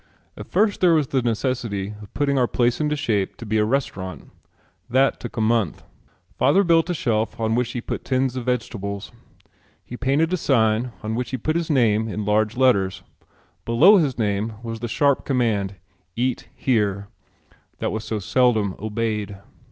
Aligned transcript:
At 0.35 0.47
first 0.47 0.81
there 0.81 0.95
was 0.95 1.09
the 1.09 1.21
necessity 1.21 1.93
of 2.01 2.11
putting 2.15 2.35
our 2.35 2.47
place 2.47 2.81
into 2.81 2.95
shape 2.95 3.37
to 3.37 3.45
be 3.45 3.59
a 3.59 3.63
restaurant. 3.65 4.31
That 4.89 5.19
took 5.19 5.37
a 5.37 5.41
month. 5.41 5.83
Father 6.39 6.63
built 6.63 6.89
a 6.89 6.95
shelf 6.95 7.39
on 7.39 7.53
which 7.53 7.73
he 7.73 7.81
put 7.81 8.03
tins 8.03 8.35
of 8.35 8.45
vegetables. 8.45 9.11
He 9.85 9.97
painted 9.97 10.33
a 10.33 10.37
sign 10.37 10.91
on 11.03 11.13
which 11.13 11.29
he 11.29 11.37
put 11.37 11.55
his 11.55 11.69
name 11.69 12.07
in 12.07 12.25
large 12.25 12.55
red 12.55 12.61
letters. 12.61 13.03
Below 13.63 13.97
his 13.97 14.17
name 14.17 14.53
was 14.63 14.79
the 14.79 14.87
sharp 14.87 15.23
command 15.23 15.75
"EAT 16.15 16.47
HERE" 16.55 17.07
that 17.77 17.91
was 17.91 18.03
so 18.03 18.17
seldom 18.17 18.73
obeyed. 18.79 19.37